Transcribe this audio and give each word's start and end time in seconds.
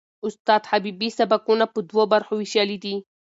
استاد 0.27 0.61
حبیبي 0.71 1.09
سبکونه 1.17 1.65
په 1.73 1.79
دوو 1.89 2.03
برخو 2.13 2.33
وېشلي 2.37 2.77
دي. 2.83 2.95